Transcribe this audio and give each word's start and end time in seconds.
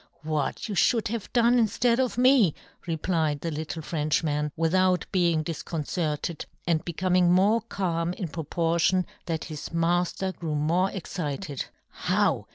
"What" 0.23 0.67
you 0.67 0.73
fhould 0.73 1.09
have 1.09 1.31
done 1.31 1.59
inftead 1.59 1.99
of 1.99 2.17
me," 2.17 2.55
replied 2.87 3.41
the 3.41 3.51
little 3.51 3.83
Frenchman, 3.83 4.51
without 4.55 5.05
being 5.11 5.43
difconcerted, 5.43 6.47
and 6.65 6.83
be 6.83 6.91
coming 6.93 7.31
more 7.31 7.61
calm 7.61 8.11
in 8.13 8.29
proportion 8.29 9.05
that 9.27 9.43
his 9.43 9.69
mafter 9.69 10.35
grew 10.35 10.55
more 10.55 10.89
excited. 10.89 11.65
"How! 11.89 12.47